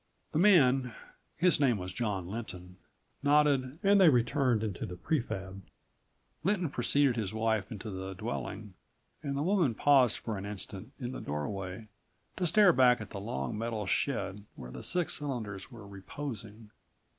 [0.31, 0.95] The man
[1.37, 2.77] his name was John Lynton
[3.21, 5.61] nodded and they returned into the pre fab.
[6.43, 8.73] Lynton preceded his wife into the dwelling
[9.21, 11.87] and the woman paused for an instant in the doorway
[12.37, 16.71] to stare back at the long metal shed where the six cylinders were reposing